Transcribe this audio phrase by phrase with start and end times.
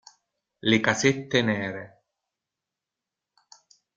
[0.69, 1.83] Le casette nere.